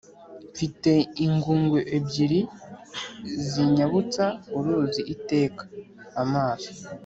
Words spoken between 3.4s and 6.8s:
zinyambutsa uruzi iteka.-Amaso.